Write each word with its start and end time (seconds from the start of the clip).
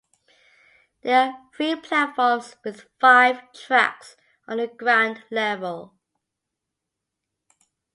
There 1.03 1.27
are 1.27 1.49
three 1.55 1.75
platforms 1.75 2.55
with 2.65 2.87
five 2.99 3.53
tracks 3.53 4.17
on 4.47 4.57
the 4.57 4.65
ground 4.65 5.21
level. 5.29 5.93